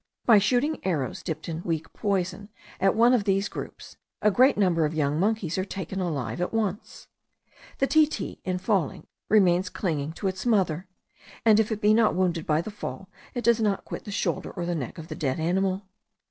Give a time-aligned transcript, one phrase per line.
[0.25, 4.83] By shooting arrows dipped in weak poison at one of these groups, a great number
[4.83, 7.07] of young monkeys are taken alive at once.
[7.77, 10.87] The titi in falling remains clinging to its mother,
[11.45, 14.49] and if it be not wounded by the fall, it does not quit the shoulder
[14.49, 15.83] or the neck of the dead animal.